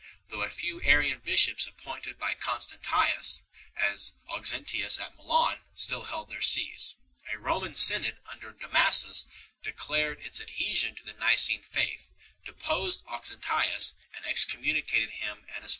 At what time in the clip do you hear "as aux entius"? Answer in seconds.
3.77-4.99